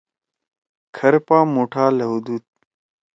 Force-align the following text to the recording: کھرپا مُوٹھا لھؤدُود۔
کھرپا 0.95 1.39
مُوٹھا 1.53 1.85
لھؤدُود۔ 1.97 2.43